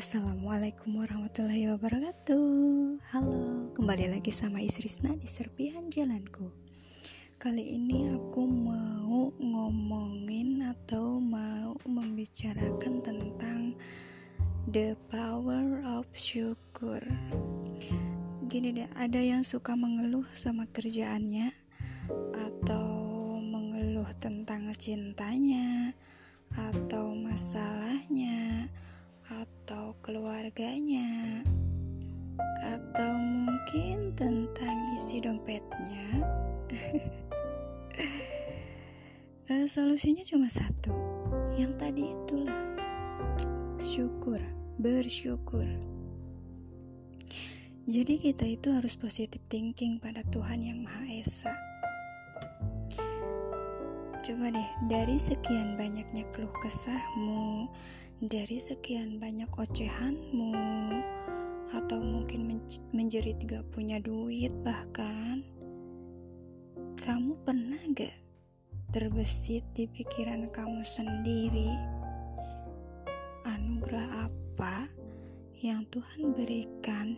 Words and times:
Assalamualaikum 0.00 0.96
warahmatullahi 0.96 1.76
wabarakatuh. 1.76 3.04
Halo, 3.12 3.68
kembali 3.76 4.08
lagi 4.08 4.32
sama 4.32 4.64
Isrisna 4.64 5.12
di 5.12 5.28
Serpihan 5.28 5.92
Jalanku. 5.92 6.48
Kali 7.36 7.76
ini 7.76 8.08
aku 8.08 8.48
mau 8.48 9.28
ngomongin 9.36 10.64
atau 10.64 11.20
mau 11.20 11.76
membicarakan 11.84 13.04
tentang 13.04 13.76
The 14.72 14.96
power 15.12 15.84
of 15.84 16.08
syukur. 16.16 17.04
Gini 18.48 18.72
deh, 18.72 18.88
ada 18.96 19.20
yang 19.20 19.44
suka 19.44 19.76
mengeluh 19.76 20.24
sama 20.32 20.64
kerjaannya 20.72 21.52
Atau 22.40 22.88
mengeluh 23.36 24.08
tentang 24.16 24.64
cintanya 24.72 25.92
Atau 26.56 27.12
masalahnya 27.12 28.64
keluarganya. 30.02 31.42
Atau 32.66 33.12
mungkin 33.14 34.10
tentang 34.18 34.76
isi 34.98 35.22
dompetnya. 35.22 36.26
Uh, 39.46 39.66
solusinya 39.74 40.26
cuma 40.26 40.50
satu. 40.50 40.90
Yang 41.54 41.72
tadi 41.78 42.02
itulah. 42.10 42.62
Syukur. 43.78 44.42
Bersyukur. 44.80 45.68
Jadi 47.90 48.14
kita 48.22 48.46
itu 48.46 48.70
harus 48.70 48.94
positive 48.94 49.42
thinking 49.50 49.98
pada 49.98 50.22
Tuhan 50.30 50.62
yang 50.62 50.82
Maha 50.82 51.10
Esa. 51.10 51.54
Coba 54.20 54.52
deh, 54.52 54.70
dari 54.86 55.16
sekian 55.16 55.80
banyaknya 55.80 56.28
keluh 56.30 56.52
kesahmu, 56.60 57.66
dari 58.20 58.60
sekian 58.60 59.16
banyak 59.16 59.48
ocehanmu, 59.48 60.52
atau 61.72 61.96
mungkin 62.04 62.60
menjerit 62.92 63.40
gak 63.48 63.64
punya 63.72 63.96
duit 63.96 64.52
bahkan, 64.60 65.40
kamu 67.00 67.32
pernah 67.48 67.80
gak 67.96 68.12
terbesit 68.92 69.64
di 69.72 69.88
pikiran 69.88 70.52
kamu 70.52 70.84
sendiri? 70.84 71.72
Anugerah 73.48 74.28
apa 74.28 74.84
yang 75.64 75.88
Tuhan 75.88 76.36
berikan 76.36 77.16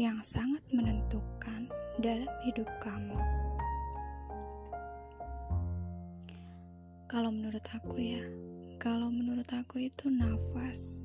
yang 0.00 0.24
sangat 0.24 0.64
menentukan 0.72 1.68
dalam 2.00 2.30
hidup 2.48 2.72
kamu? 2.80 3.20
Kalau 7.04 7.28
menurut 7.28 7.64
aku 7.68 8.00
ya, 8.00 8.24
kalau 8.78 9.10
menurut 9.10 9.50
aku 9.50 9.90
itu 9.90 10.06
nafas. 10.06 11.02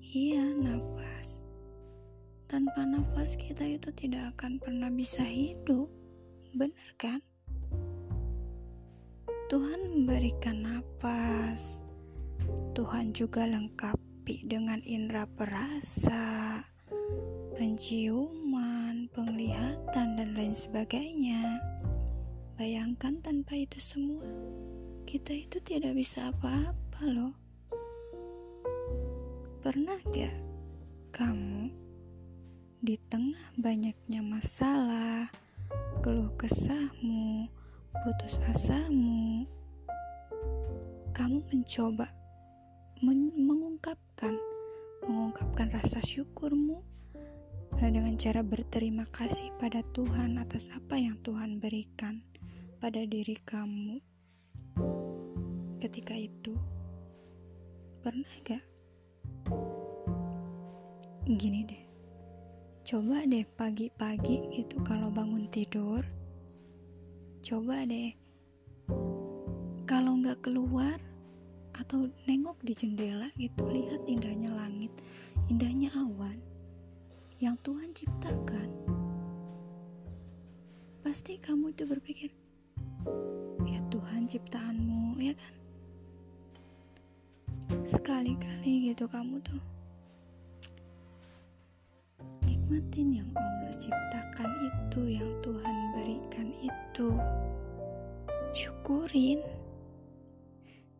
Iya, 0.00 0.40
nafas. 0.56 1.44
Tanpa 2.48 2.88
nafas 2.88 3.36
kita 3.36 3.60
itu 3.60 3.92
tidak 3.92 4.32
akan 4.36 4.56
pernah 4.56 4.88
bisa 4.88 5.20
hidup. 5.20 5.92
Benar 6.56 6.88
kan? 6.96 7.20
Tuhan 9.52 9.80
memberikan 10.00 10.64
nafas. 10.64 11.84
Tuhan 12.72 13.12
juga 13.12 13.44
lengkapi 13.44 14.48
dengan 14.48 14.80
indera 14.88 15.28
perasa, 15.28 16.64
penciuman, 17.52 19.12
penglihatan, 19.12 20.16
dan 20.16 20.32
lain 20.32 20.56
sebagainya. 20.56 21.60
Bayangkan 22.56 23.20
tanpa 23.20 23.60
itu 23.60 23.76
semua 23.76 24.24
kita 25.08 25.32
itu 25.32 25.56
tidak 25.64 25.96
bisa 25.96 26.28
apa-apa 26.28 27.00
loh. 27.08 27.32
Pernah 29.64 29.96
gak 30.12 30.36
kamu 31.16 31.72
di 32.84 33.00
tengah 33.08 33.56
banyaknya 33.56 34.20
masalah, 34.20 35.32
keluh 36.04 36.28
kesahmu, 36.36 37.48
putus 38.04 38.36
asamu, 38.52 39.48
kamu 41.16 41.40
mencoba 41.40 42.12
men 43.00 43.32
mengungkapkan 43.32 44.36
mengungkapkan 45.08 45.72
rasa 45.72 46.04
syukurmu 46.04 46.84
eh, 47.80 47.88
dengan 47.88 48.12
cara 48.20 48.44
berterima 48.44 49.08
kasih 49.08 49.56
pada 49.56 49.80
Tuhan 49.96 50.36
atas 50.36 50.68
apa 50.68 51.00
yang 51.00 51.16
Tuhan 51.24 51.64
berikan 51.64 52.20
pada 52.76 53.00
diri 53.08 53.40
kamu 53.40 54.07
ketika 55.78 56.14
itu 56.16 56.54
pernah 58.02 58.30
gak 58.44 58.64
gini 61.38 61.64
deh 61.68 61.84
coba 62.88 63.22
deh 63.28 63.44
pagi-pagi 63.56 64.48
gitu 64.54 64.80
kalau 64.82 65.12
bangun 65.12 65.44
tidur 65.52 66.00
coba 67.44 67.84
deh 67.84 68.12
kalau 69.88 70.18
nggak 70.18 70.40
keluar 70.40 70.96
atau 71.76 72.10
nengok 72.26 72.58
di 72.64 72.74
jendela 72.74 73.28
gitu 73.38 73.68
lihat 73.68 74.02
indahnya 74.08 74.50
langit 74.56 74.90
indahnya 75.48 75.92
awan 75.96 76.36
yang 77.38 77.54
Tuhan 77.62 77.94
ciptakan. 77.94 78.68
Pasti 81.06 81.38
kamu 81.38 81.70
tuh 81.70 81.86
berpikir 81.86 82.34
ya 83.68 83.80
Tuhan 83.92 84.26
ciptaanmu 84.26 85.18
ya 85.20 85.34
kan? 85.36 85.54
Sekali-kali 87.84 88.90
gitu 88.92 89.04
kamu 89.08 89.38
tuh 89.44 89.60
nikmatin 92.44 93.24
yang 93.24 93.30
Allah 93.32 93.72
ciptakan 93.72 94.50
itu 94.64 95.00
yang 95.20 95.30
Tuhan 95.40 95.76
berikan 95.96 96.48
itu. 96.60 97.08
Syukurin. 98.52 99.40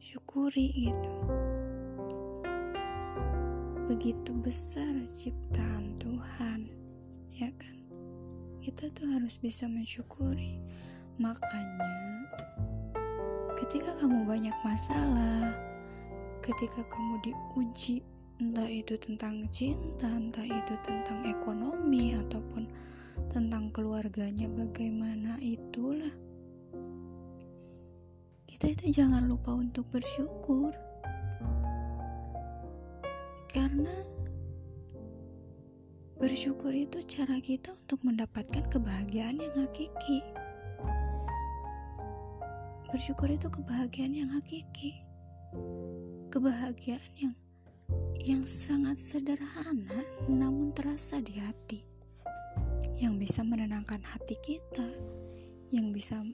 Syukuri 0.00 0.72
gitu. 0.88 1.12
Begitu 3.88 4.32
besar 4.40 4.92
ciptaan 5.12 5.96
Tuhan 6.00 6.72
ya 7.36 7.52
kan? 7.56 7.76
Kita 8.64 8.88
tuh 8.92 9.12
harus 9.12 9.36
bisa 9.36 9.68
mensyukuri 9.68 10.60
makanya 11.18 12.24
ketika 13.58 13.92
kamu 13.98 14.24
banyak 14.24 14.54
masalah 14.62 15.52
ketika 16.48 16.80
kamu 16.88 17.20
diuji 17.20 18.00
entah 18.38 18.70
itu 18.70 18.94
tentang 19.02 19.50
cinta, 19.50 20.06
entah 20.06 20.46
itu 20.46 20.74
tentang 20.86 21.26
ekonomi 21.26 22.14
ataupun 22.14 22.70
tentang 23.34 23.74
keluarganya 23.74 24.46
bagaimana 24.46 25.36
itulah. 25.42 26.14
Kita 28.46 28.64
itu 28.70 29.02
jangan 29.02 29.26
lupa 29.26 29.58
untuk 29.58 29.90
bersyukur. 29.90 30.70
Karena 33.50 33.94
bersyukur 36.14 36.70
itu 36.70 37.02
cara 37.10 37.42
kita 37.42 37.74
untuk 37.74 38.06
mendapatkan 38.06 38.70
kebahagiaan 38.70 39.42
yang 39.42 39.54
hakiki 39.66 40.22
bersyukur 42.88 43.28
itu 43.28 43.48
kebahagiaan 43.52 44.14
yang 44.16 44.30
hakiki. 44.32 45.04
Kebahagiaan 46.28 47.12
yang 47.16 47.34
yang 48.20 48.42
sangat 48.44 49.00
sederhana 49.00 50.04
namun 50.28 50.72
terasa 50.76 51.20
di 51.20 51.40
hati. 51.40 51.84
Yang 52.98 53.28
bisa 53.28 53.40
menenangkan 53.46 54.02
hati 54.02 54.36
kita 54.42 54.88
yang 55.68 55.92
bisa 55.92 56.24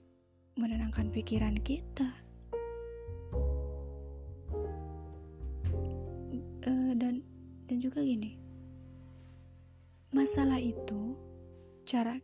menenangkan 0.54 1.10
pikiran 1.10 1.59
kita. 1.66 2.06
Uh, 6.65 6.92
dan 6.95 7.21
dan 7.66 7.77
juga 7.83 7.98
gini. 8.00 8.39
Masalah 10.15 10.62
itu 10.62 11.18
cara 11.83 12.22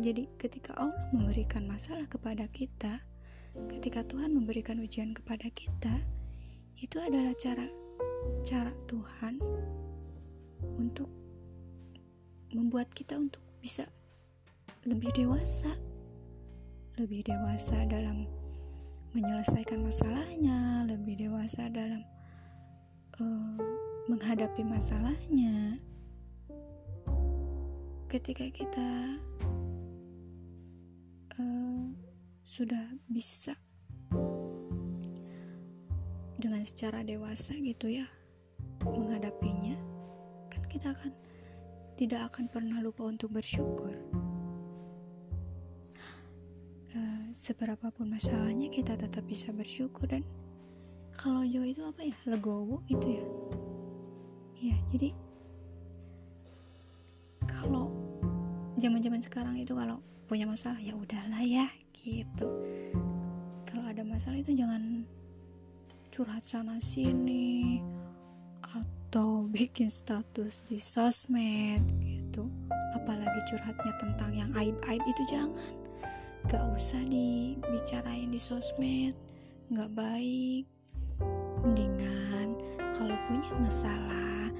jadi 0.00 0.26
ketika 0.40 0.74
Allah 0.78 1.06
memberikan 1.14 1.66
masalah 1.68 2.06
kepada 2.10 2.48
kita 2.50 3.02
ketika 3.70 4.02
Tuhan 4.02 4.34
memberikan 4.34 4.82
ujian 4.82 5.14
kepada 5.14 5.46
kita 5.54 6.02
itu 6.82 6.98
adalah 6.98 7.30
cara 7.38 7.66
cara 8.42 8.72
Tuhan 8.90 9.38
untuk 10.76 11.08
membuat 12.54 12.90
kita 12.94 13.18
untuk 13.18 13.42
bisa 13.58 13.84
lebih 14.86 15.10
dewasa. 15.16 15.72
Lebih 16.94 17.26
dewasa 17.26 17.82
dalam 17.90 18.22
menyelesaikan 19.14 19.82
masalahnya 19.82 20.86
lebih 20.86 21.26
dewasa 21.26 21.66
dalam 21.70 22.02
uh, 23.18 23.58
menghadapi 24.06 24.62
masalahnya. 24.62 25.78
Ketika 28.06 28.46
kita 28.54 29.18
sudah 32.54 32.86
bisa. 33.10 33.58
Dengan 36.38 36.62
secara 36.62 37.02
dewasa 37.02 37.50
gitu 37.58 37.90
ya 37.90 38.06
menghadapinya 38.86 39.74
kan 40.52 40.62
kita 40.70 40.94
akan 40.94 41.10
tidak 41.98 42.30
akan 42.30 42.46
pernah 42.46 42.78
lupa 42.78 43.10
untuk 43.10 43.34
bersyukur. 43.34 43.98
Uh, 46.94 47.26
seberapapun 47.34 48.06
masalahnya 48.06 48.70
kita 48.70 48.94
tetap 48.94 49.26
bisa 49.26 49.50
bersyukur 49.50 50.06
dan 50.06 50.22
kalau 51.10 51.42
Jo 51.42 51.66
itu 51.66 51.82
apa 51.82 52.06
ya 52.06 52.14
legowo 52.22 52.86
gitu 52.86 53.18
ya. 53.18 53.24
Iya 54.62 54.78
jadi 54.94 55.08
zaman-zaman 58.74 59.22
sekarang 59.22 59.56
itu 59.58 59.74
kalau 59.74 60.02
punya 60.26 60.48
masalah 60.48 60.80
ya 60.82 60.96
udahlah 60.98 61.42
ya 61.44 61.66
gitu. 61.94 62.48
Kalau 63.68 63.84
ada 63.86 64.02
masalah 64.02 64.40
itu 64.40 64.56
jangan 64.56 65.06
curhat 66.10 66.42
sana 66.42 66.78
sini 66.82 67.78
atau 68.62 69.46
bikin 69.54 69.90
status 69.90 70.64
di 70.66 70.78
sosmed 70.82 71.82
gitu. 72.02 72.50
Apalagi 72.94 73.40
curhatnya 73.50 73.92
tentang 73.98 74.30
yang 74.34 74.50
aib-aib 74.58 75.02
itu 75.02 75.22
jangan. 75.30 75.74
Gak 76.50 76.64
usah 76.76 77.00
dibicarain 77.08 78.28
di 78.28 78.40
sosmed 78.40 79.14
gak 79.72 79.90
baik. 79.96 80.66
Mendingan 81.64 82.58
kalau 82.92 83.16
punya 83.24 83.50
masalah 83.58 84.52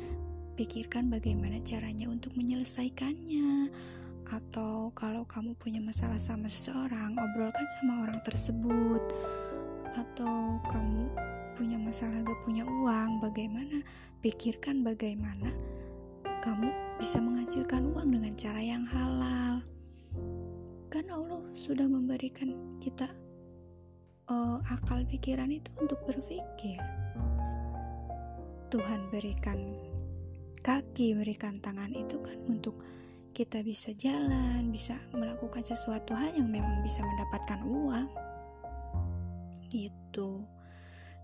pikirkan 0.54 1.10
bagaimana 1.10 1.58
caranya 1.66 2.06
untuk 2.06 2.30
menyelesaikannya 2.38 3.68
atau 4.30 4.88
kalau 4.96 5.28
kamu 5.28 5.52
punya 5.60 5.80
masalah 5.84 6.16
sama 6.16 6.48
seseorang, 6.48 7.16
obrolkan 7.16 7.66
sama 7.80 8.08
orang 8.08 8.20
tersebut. 8.24 9.02
Atau 9.94 10.58
kamu 10.72 11.12
punya 11.54 11.78
masalah 11.78 12.18
gak 12.24 12.40
punya 12.42 12.64
uang, 12.66 13.22
bagaimana? 13.22 13.84
Pikirkan 14.24 14.82
bagaimana 14.82 15.52
kamu 16.44 16.68
bisa 17.00 17.24
menghasilkan 17.24 17.88
uang 17.96 18.12
dengan 18.12 18.36
cara 18.36 18.60
yang 18.60 18.84
halal. 18.84 19.64
Kan 20.92 21.08
Allah 21.08 21.40
sudah 21.56 21.88
memberikan 21.88 22.52
kita 22.84 23.08
uh, 24.28 24.60
akal 24.68 25.00
pikiran 25.08 25.48
itu 25.48 25.72
untuk 25.80 26.00
berpikir. 26.04 26.80
Tuhan 28.68 29.08
berikan 29.08 29.56
kaki, 30.60 31.16
berikan 31.16 31.60
tangan 31.64 31.92
itu 31.96 32.20
kan 32.20 32.36
untuk 32.48 32.82
kita 33.34 33.66
bisa 33.66 33.90
jalan, 33.98 34.70
bisa 34.70 34.94
melakukan 35.10 35.60
sesuatu 35.66 36.14
hal 36.14 36.30
yang 36.38 36.46
memang 36.46 36.80
bisa 36.86 37.02
mendapatkan 37.02 37.60
uang. 37.66 38.06
Gitu. 39.74 40.46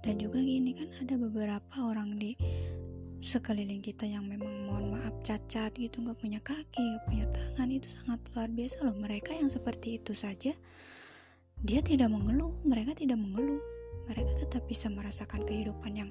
Dan 0.03 0.19
juga 0.19 0.43
gini 0.43 0.75
kan 0.75 0.91
ada 1.07 1.15
beberapa 1.15 1.77
orang 1.87 2.19
di 2.19 2.35
sekeliling 3.23 3.85
kita 3.85 4.09
yang 4.09 4.27
memang 4.27 4.67
mohon 4.67 4.97
maaf 4.97 5.13
cacat 5.23 5.77
gitu 5.77 6.01
nggak 6.01 6.17
punya 6.17 6.41
kaki 6.41 6.81
nggak 6.81 7.05
punya 7.05 7.27
tangan 7.29 7.69
itu 7.69 7.89
sangat 7.93 8.17
luar 8.33 8.49
biasa 8.49 8.77
loh 8.81 8.97
mereka 8.97 9.37
yang 9.37 9.53
seperti 9.53 10.01
itu 10.01 10.17
saja 10.17 10.57
dia 11.61 11.81
tidak 11.85 12.09
mengeluh 12.09 12.57
mereka 12.65 12.97
tidak 12.97 13.21
mengeluh 13.21 13.61
mereka 14.09 14.33
tetap 14.41 14.65
bisa 14.65 14.89
merasakan 14.89 15.45
kehidupan 15.45 15.93
yang 15.93 16.11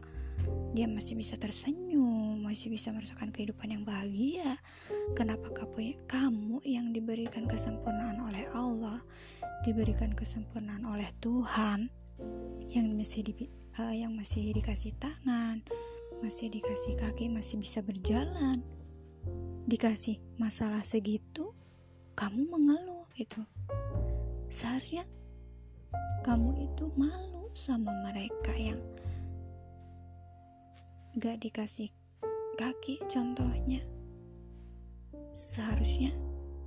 dia 0.72 0.86
masih 0.88 1.18
bisa 1.18 1.36
tersenyum, 1.36 2.19
masih 2.50 2.74
bisa 2.74 2.90
merasakan 2.90 3.30
kehidupan 3.30 3.70
yang 3.70 3.86
bahagia. 3.86 4.58
Kenapa 5.14 5.54
kamu, 5.54 6.58
yang 6.66 6.90
diberikan 6.90 7.46
kesempurnaan 7.46 8.18
oleh 8.26 8.50
Allah, 8.58 9.06
diberikan 9.62 10.18
kesempurnaan 10.18 10.82
oleh 10.90 11.06
Tuhan, 11.22 11.94
yang 12.74 12.90
masih 12.98 13.22
di, 13.22 13.46
uh, 13.78 13.94
yang 13.94 14.18
masih 14.18 14.50
dikasih 14.50 14.98
tangan, 14.98 15.62
masih 16.26 16.50
dikasih 16.50 16.98
kaki, 16.98 17.30
masih 17.30 17.62
bisa 17.62 17.86
berjalan, 17.86 18.66
dikasih 19.70 20.18
masalah 20.42 20.82
segitu, 20.82 21.54
kamu 22.18 22.50
mengeluh 22.50 23.06
gitu. 23.14 23.46
Seharusnya 24.50 25.06
kamu 26.26 26.66
itu 26.66 26.90
malu 26.98 27.54
sama 27.54 27.94
mereka 28.10 28.58
yang 28.58 28.82
gak 31.14 31.46
dikasih 31.46 31.94
kaki 32.60 33.00
contohnya. 33.08 33.80
Seharusnya 35.32 36.12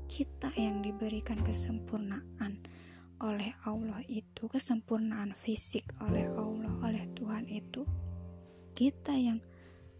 kita 0.09 0.49
yang 0.57 0.81
diberikan 0.81 1.37
kesempurnaan 1.45 2.65
oleh 3.21 3.53
Allah 3.69 4.01
itu 4.09 4.49
kesempurnaan 4.49 5.37
fisik 5.37 5.85
oleh 6.01 6.25
Allah 6.33 6.73
oleh 6.81 7.05
Tuhan 7.13 7.45
itu 7.45 7.85
kita 8.73 9.13
yang 9.13 9.37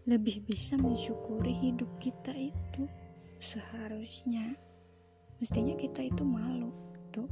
lebih 0.09 0.41
bisa 0.41 0.81
mensyukuri 0.81 1.53
hidup 1.53 2.01
kita 2.01 2.33
itu 2.33 2.89
seharusnya. 3.37 4.57
Mestinya 5.37 5.77
kita 5.77 6.01
itu 6.09 6.25
malu 6.25 6.73
tuh 7.13 7.29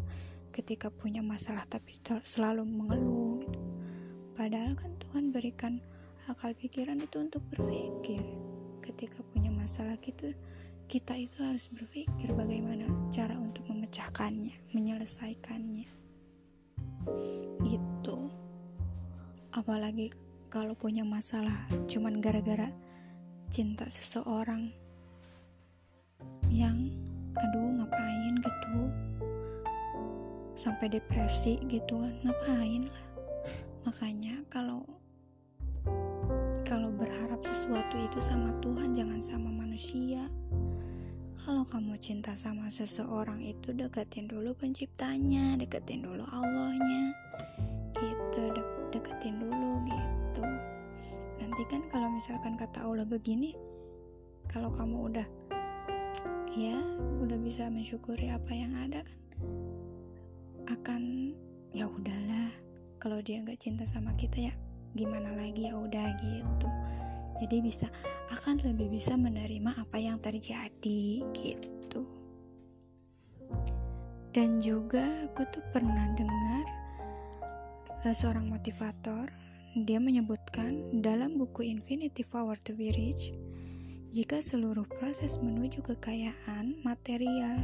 ketika 0.54 0.94
punya 0.94 1.26
masalah 1.26 1.66
tapi 1.66 1.98
selalu 2.22 2.62
mengeluh 2.70 3.42
gitu. 3.42 3.60
padahal 4.38 4.78
kan 4.78 4.94
Tuhan 5.02 5.34
berikan 5.34 5.82
akal 6.30 6.54
pikiran 6.54 7.02
itu 7.02 7.18
untuk 7.24 7.42
berpikir 7.50 8.51
ketika 8.82 9.22
punya 9.32 9.54
masalah 9.54 9.96
gitu 10.02 10.34
kita 10.92 11.16
itu 11.16 11.40
harus 11.40 11.72
berpikir 11.72 12.36
bagaimana 12.36 12.90
cara 13.14 13.40
untuk 13.40 13.64
memecahkannya 13.72 14.76
menyelesaikannya. 14.76 15.88
Gitu 17.64 18.18
apalagi 19.52 20.16
kalau 20.48 20.72
punya 20.76 21.04
masalah 21.04 21.68
cuman 21.88 22.24
gara-gara 22.24 22.72
cinta 23.52 23.84
seseorang 23.92 24.72
yang 26.48 26.88
aduh 27.36 27.80
ngapain 27.80 28.36
gitu? 28.40 28.80
Sampai 30.56 30.92
depresi 30.92 31.60
gitu 31.68 32.00
kan? 32.00 32.16
Ngapain 32.24 32.84
lah. 32.88 33.06
Makanya 33.88 34.44
kalau 34.48 34.88
sesuatu 37.42 37.98
itu 37.98 38.20
sama 38.22 38.54
Tuhan, 38.62 38.94
jangan 38.94 39.22
sama 39.22 39.50
manusia. 39.50 40.30
Kalau 41.42 41.66
kamu 41.66 41.98
cinta 41.98 42.38
sama 42.38 42.70
seseorang 42.70 43.42
itu 43.42 43.74
deketin 43.74 44.30
dulu 44.30 44.54
penciptanya, 44.54 45.58
deketin 45.58 46.06
dulu 46.06 46.22
Allahnya, 46.30 47.14
gitu, 47.98 48.42
de 48.54 48.64
deketin 48.94 49.42
dulu 49.42 49.82
gitu. 49.90 50.46
Nanti 51.42 51.64
kan 51.66 51.82
kalau 51.90 52.14
misalkan 52.14 52.54
kata 52.56 52.86
Allah 52.86 53.10
begini, 53.10 53.58
kalau 54.46 54.70
kamu 54.70 54.98
udah 55.12 55.28
ya 56.54 56.78
udah 57.24 57.38
bisa 57.42 57.68
mensyukuri 57.74 58.30
apa 58.30 58.52
yang 58.54 58.78
ada 58.78 59.02
kan, 59.02 59.20
akan 60.70 61.02
ya 61.74 61.90
udahlah. 61.90 62.54
Kalau 63.02 63.18
dia 63.26 63.42
nggak 63.42 63.58
cinta 63.58 63.82
sama 63.90 64.14
kita 64.14 64.52
ya 64.52 64.54
gimana 64.92 65.32
lagi 65.34 65.72
ya 65.72 65.74
udah 65.74 66.08
gitu 66.20 66.81
jadi 67.42 67.58
bisa 67.58 67.90
akan 68.30 68.62
lebih 68.62 68.94
bisa 68.94 69.18
menerima 69.18 69.82
apa 69.82 69.98
yang 69.98 70.22
terjadi 70.22 71.26
gitu. 71.34 72.06
Dan 74.32 74.64
juga 74.64 75.28
aku 75.28 75.44
tuh 75.50 75.66
pernah 75.74 76.08
dengar 76.16 76.64
uh, 78.06 78.14
seorang 78.14 78.48
motivator 78.48 79.28
dia 79.74 79.98
menyebutkan 79.98 81.02
dalam 81.02 81.40
buku 81.40 81.66
Infinity 81.66 82.24
Power 82.24 82.56
to 82.62 82.78
Be 82.78 82.94
Rich 82.94 83.34
jika 84.12 84.44
seluruh 84.44 84.84
proses 85.00 85.40
menuju 85.40 85.80
kekayaan 85.88 86.84
material, 86.84 87.64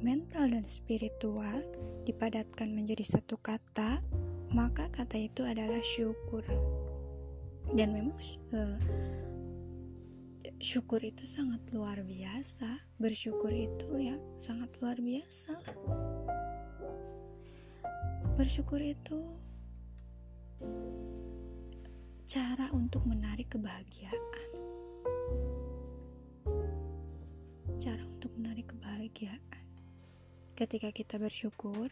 mental, 0.00 0.48
dan 0.48 0.64
spiritual 0.64 1.60
dipadatkan 2.08 2.72
menjadi 2.72 3.04
satu 3.04 3.36
kata, 3.36 4.00
maka 4.56 4.88
kata 4.88 5.20
itu 5.20 5.44
adalah 5.44 5.84
syukur 5.84 6.40
dan 7.72 7.88
memang 7.96 8.16
uh, 8.52 8.76
syukur 10.60 11.00
itu 11.00 11.24
sangat 11.24 11.64
luar 11.72 12.04
biasa. 12.04 12.68
Bersyukur 13.00 13.50
itu 13.50 13.88
ya 13.98 14.16
sangat 14.38 14.70
luar 14.78 15.00
biasa. 15.00 15.56
Bersyukur 18.36 18.80
itu 18.80 19.18
cara 22.28 22.68
untuk 22.76 23.04
menarik 23.08 23.52
kebahagiaan. 23.56 24.48
Cara 27.80 28.04
untuk 28.06 28.30
menarik 28.38 28.70
kebahagiaan. 28.70 29.64
Ketika 30.52 30.92
kita 30.94 31.16
bersyukur 31.16 31.90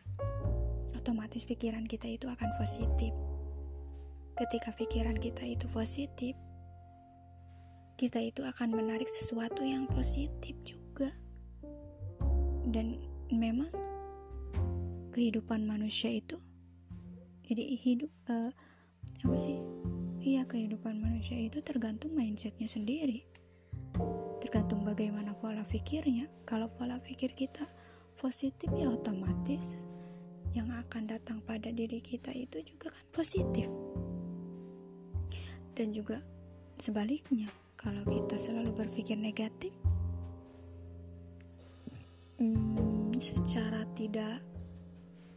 otomatis 0.94 1.42
pikiran 1.48 1.88
kita 1.88 2.06
itu 2.06 2.28
akan 2.28 2.50
positif. 2.60 3.29
Ketika 4.40 4.72
pikiran 4.72 5.20
kita 5.20 5.44
itu 5.44 5.68
positif, 5.68 6.32
kita 8.00 8.24
itu 8.24 8.40
akan 8.40 8.72
menarik 8.72 9.04
sesuatu 9.04 9.60
yang 9.60 9.84
positif 9.84 10.56
juga. 10.64 11.12
Dan 12.64 12.96
memang 13.28 13.68
kehidupan 15.12 15.68
manusia 15.68 16.08
itu 16.08 16.40
jadi 17.44 17.66
hidup 17.76 18.08
uh, 18.32 18.48
apa 19.28 19.36
sih? 19.36 19.60
Iya, 20.24 20.48
kehidupan 20.48 20.96
manusia 21.02 21.36
itu 21.36 21.60
tergantung 21.60 22.16
mindsetnya 22.16 22.64
sendiri. 22.64 23.28
Tergantung 24.40 24.88
bagaimana 24.88 25.36
pola 25.36 25.68
pikirnya. 25.68 26.32
Kalau 26.48 26.72
pola 26.72 26.96
pikir 26.96 27.36
kita 27.36 27.68
positif 28.16 28.72
ya 28.72 28.88
otomatis 28.88 29.76
yang 30.56 30.72
akan 30.72 31.12
datang 31.12 31.44
pada 31.44 31.68
diri 31.68 32.00
kita 32.00 32.32
itu 32.32 32.64
juga 32.64 32.88
kan 32.88 33.04
positif. 33.12 33.68
Dan 35.80 35.96
juga 35.96 36.20
sebaliknya, 36.76 37.48
kalau 37.72 38.04
kita 38.04 38.36
selalu 38.36 38.84
berpikir 38.84 39.16
negatif, 39.16 39.72
hmm, 42.36 43.16
secara 43.16 43.88
tidak 43.96 44.44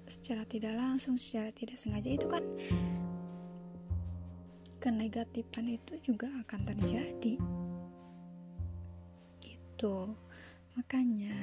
secara 0.03 0.43
tidak 0.43 0.75
langsung, 0.75 1.15
secara 1.15 1.47
tidak 1.55 1.79
sengaja 1.79 2.19
itu 2.19 2.27
kan 2.27 2.43
kenegatifan 4.83 5.79
itu 5.79 5.95
juga 6.03 6.27
akan 6.43 6.59
terjadi. 6.75 7.39
Gitu. 9.39 9.95
Makanya 10.75 11.39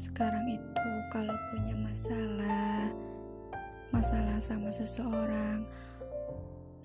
sekarang 0.00 0.56
itu 0.56 0.88
kalau 1.12 1.36
punya 1.52 1.76
masalah 1.84 2.88
masalah 3.92 4.40
sama 4.40 4.72
seseorang 4.72 5.68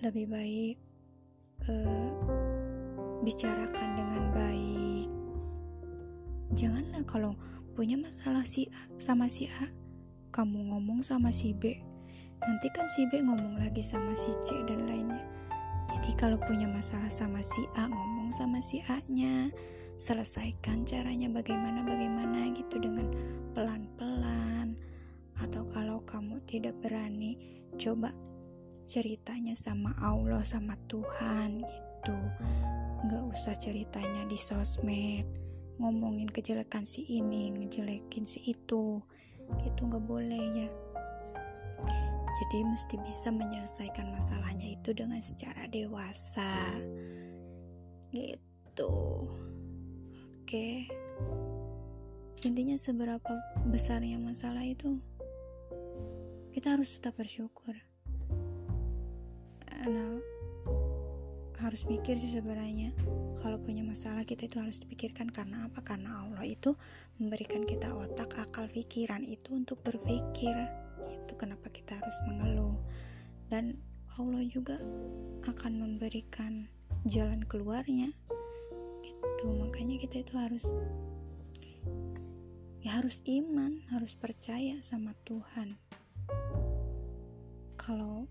lebih 0.03 0.27
baik 0.27 0.80
uh, 1.70 2.10
bicarakan 3.22 3.89
dengan 3.98 4.24
baik. 4.34 5.10
Janganlah 6.58 7.03
kalau 7.06 7.38
punya 7.75 7.96
masalah 8.00 8.44
si 8.48 8.68
A 8.72 8.82
sama 9.00 9.32
si 9.32 9.48
A 9.48 9.68
kamu 10.32 10.72
ngomong 10.72 11.03
sama 11.03 11.32
si 11.32 11.51
B 11.51 11.91
nanti 12.41 12.68
kan 12.74 12.89
si 12.89 13.06
B 13.06 13.22
ngomong 13.22 13.62
lagi 13.62 13.86
sama 13.86 14.18
si 14.18 14.34
C 14.41 14.58
dan 14.65 14.89
lainnya. 14.89 15.22
Jadi 15.91 16.18
kalau 16.18 16.39
punya 16.41 16.65
masalah 16.65 17.13
sama 17.13 17.46
si 17.46 17.62
A, 17.77 17.86
ngomong 17.86 18.34
sama 18.34 18.58
si 18.63 18.82
A-nya, 18.89 19.53
selesaikan 20.00 20.82
caranya 20.82 21.30
bagaimana-bagaimana 21.30 22.50
gitu 22.58 22.82
dengan 22.82 23.12
pelan-pelan. 23.53 24.74
Atau 25.38 25.70
kalau 25.70 26.01
kamu 26.01 26.41
tidak 26.50 26.74
berani, 26.82 27.38
coba 27.77 28.10
ceritanya 28.91 29.55
sama 29.55 29.95
Allah, 30.03 30.43
sama 30.43 30.75
Tuhan 30.91 31.63
gitu. 31.63 32.17
Nggak 33.07 33.24
usah 33.31 33.55
ceritanya 33.55 34.27
di 34.27 34.36
sosmed, 34.36 35.24
ngomongin 35.79 36.27
kejelekan 36.27 36.83
si 36.83 37.07
ini, 37.07 37.55
ngejelekin 37.55 38.27
si 38.27 38.43
itu. 38.51 39.00
Gitu 39.63 39.79
nggak 39.88 40.03
boleh 40.03 40.67
ya. 40.67 40.69
Jadi 42.31 42.67
mesti 42.67 42.95
bisa 43.00 43.31
menyelesaikan 43.31 44.12
masalahnya 44.12 44.75
itu 44.75 44.91
dengan 44.91 45.24
secara 45.24 45.71
dewasa. 45.71 46.75
Gitu. 48.12 48.95
Oke. 50.43 50.67
Intinya 52.43 52.75
seberapa 52.75 53.39
besarnya 53.71 54.19
masalah 54.19 54.67
itu 54.67 55.00
kita 56.51 56.75
harus 56.75 57.00
tetap 57.00 57.15
bersyukur. 57.15 57.90
Nah, 59.81 60.21
harus 61.61 61.85
mikir 61.85 62.17
sih 62.17 62.38
sebenarnya 62.38 62.93
kalau 63.41 63.57
punya 63.61 63.81
masalah 63.81 64.21
kita 64.21 64.45
itu 64.45 64.57
harus 64.61 64.77
dipikirkan 64.81 65.29
karena 65.29 65.65
apa? 65.65 65.81
Karena 65.81 66.21
Allah 66.25 66.45
itu 66.45 66.77
memberikan 67.17 67.65
kita 67.65 67.89
otak 67.89 68.38
akal 68.38 68.69
pikiran 68.69 69.25
itu 69.25 69.57
untuk 69.57 69.81
berpikir 69.81 70.53
itu 71.09 71.33
kenapa 71.38 71.69
kita 71.73 71.97
harus 71.97 72.17
mengeluh? 72.29 72.77
Dan 73.50 73.77
Allah 74.19 74.43
juga 74.45 74.77
akan 75.47 75.71
memberikan 75.81 76.69
jalan 77.09 77.41
keluarnya 77.47 78.13
gitu. 79.01 79.47
Makanya 79.50 79.97
kita 79.97 80.21
itu 80.21 80.33
harus 80.38 80.65
ya 82.81 82.97
harus 82.97 83.21
iman 83.29 83.81
harus 83.93 84.17
percaya 84.17 84.81
sama 84.81 85.13
Tuhan. 85.25 85.77
Kalau 87.77 88.29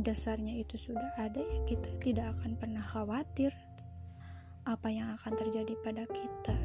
dasarnya 0.00 0.60
itu 0.60 0.76
sudah 0.76 1.12
ada 1.20 1.40
ya 1.40 1.60
kita 1.68 1.90
tidak 2.00 2.26
akan 2.38 2.56
pernah 2.56 2.84
khawatir 2.84 3.52
apa 4.64 4.88
yang 4.92 5.12
akan 5.16 5.32
terjadi 5.36 5.74
pada 5.84 6.04
kita. 6.10 6.56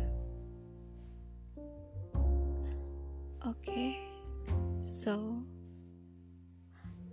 Oke 3.45 3.61
okay 3.61 4.05
so 4.85 5.41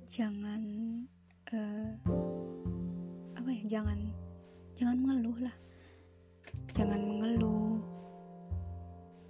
jangan 0.08 0.60
uh, 1.56 1.92
apa 3.32 3.48
ya 3.48 3.64
jangan 3.80 4.12
jangan 4.76 4.96
mengeluh 5.00 5.38
lah. 5.40 5.56
Jangan 6.72 7.00
mengeluh. 7.00 7.84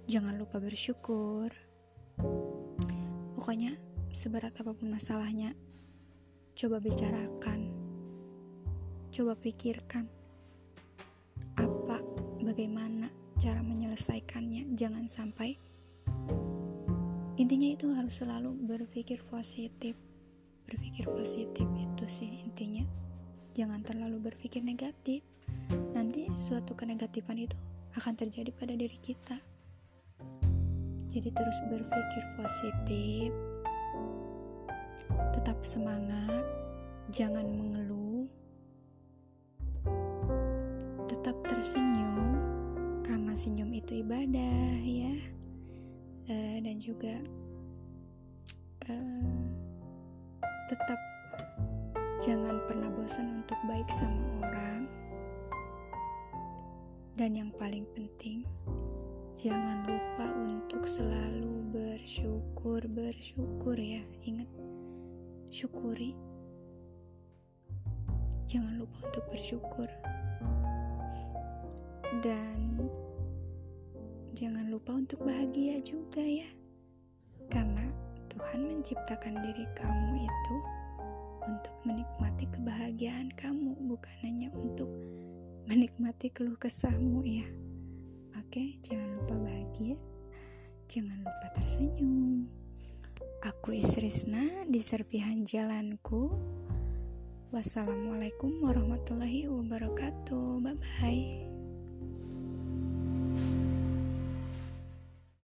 Jangan 0.07 0.39
lupa 0.39 0.59
bersyukur. 0.63 1.51
Pokoknya 3.35 3.75
seberat 4.15 4.55
apa 4.55 4.71
pun 4.71 4.87
masalahnya 4.91 5.55
coba 6.53 6.77
bicarakan. 6.77 7.73
Coba 9.09 9.33
pikirkan. 9.33 10.05
Apa 11.57 11.97
bagaimana 12.45 13.09
cara 13.41 13.65
menyelesaikannya? 13.65 14.77
Jangan 14.77 15.09
sampai. 15.09 15.57
Intinya 17.41 17.69
itu 17.73 17.89
harus 17.97 18.21
selalu 18.21 18.53
berpikir 18.69 19.25
positif. 19.25 19.97
Berpikir 20.69 21.09
positif 21.09 21.65
itu 21.73 22.05
sih 22.05 22.45
intinya. 22.45 22.85
Jangan 23.57 23.81
terlalu 23.81 24.29
berpikir 24.29 24.61
negatif. 24.61 25.25
Nanti 25.97 26.29
suatu 26.37 26.77
kenegatifan 26.77 27.41
itu 27.41 27.57
akan 27.97 28.13
terjadi 28.13 28.53
pada 28.53 28.77
diri 28.77 28.97
kita. 29.01 29.41
Jadi 31.09 31.29
terus 31.33 31.57
berpikir 31.69 32.23
positif 32.37 33.52
tetap 35.43 35.59
semangat 35.59 36.39
jangan 37.11 37.43
mengeluh. 37.43 38.23
Tetap 41.11 41.35
tersenyum 41.43 42.39
karena 43.03 43.35
senyum 43.35 43.75
itu 43.75 43.99
ibadah 43.99 44.79
ya. 44.79 45.19
Uh, 46.31 46.63
dan 46.63 46.79
juga 46.79 47.19
uh, 48.87 49.35
tetap 50.71 50.99
jangan 52.23 52.63
pernah 52.63 52.87
bosan 52.95 53.43
untuk 53.43 53.59
baik 53.67 53.91
sama 53.91 54.47
orang. 54.47 54.87
Dan 57.19 57.35
yang 57.35 57.51
paling 57.59 57.83
penting 57.91 58.47
jangan 59.35 59.83
lupa 59.91 60.31
untuk 60.39 60.87
selalu 60.87 61.67
bersyukur 61.75 62.79
bersyukur 62.87 63.75
ya. 63.75 64.07
Ingat 64.23 64.47
syukuri 65.53 66.17
jangan 68.49 68.81
lupa 68.81 68.97
untuk 69.05 69.23
bersyukur 69.29 69.89
dan 72.25 72.89
jangan 74.33 74.69
lupa 74.73 74.97
untuk 74.97 75.21
bahagia 75.21 75.77
juga 75.85 76.21
ya. 76.21 76.49
Karena 77.53 77.85
Tuhan 78.33 78.65
menciptakan 78.65 79.41
diri 79.45 79.65
kamu 79.77 80.25
itu 80.25 80.55
untuk 81.45 81.75
menikmati 81.85 82.49
kebahagiaan 82.49 83.29
kamu, 83.37 83.77
bukan 83.85 84.15
hanya 84.25 84.49
untuk 84.57 84.89
menikmati 85.69 86.33
keluh 86.33 86.57
kesahmu 86.57 87.21
ya. 87.25 87.45
Oke, 88.41 88.81
jangan 88.81 89.21
lupa 89.21 89.35
bahagia. 89.37 89.97
Jangan 90.89 91.21
lupa 91.25 91.47
tersenyum. 91.57 92.62
Aku 93.43 93.75
Isrisna 93.75 94.63
di 94.71 94.79
serpihan 94.79 95.43
jalanku. 95.43 96.31
Wassalamualaikum 97.51 98.63
warahmatullahi 98.63 99.51
wabarakatuh. 99.51 100.63
Bye 100.63 100.79
bye. 100.79 101.52